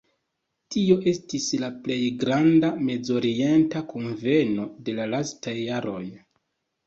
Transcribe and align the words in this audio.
Tio 0.75 0.93
estis 1.09 1.43
la 1.63 1.67
plej 1.83 1.97
granda 2.23 2.71
Mezorienta 2.87 3.83
Kunveno 3.91 4.65
de 4.87 4.95
la 5.01 5.05
lastaj 5.15 5.55
jaroj. 5.59 6.03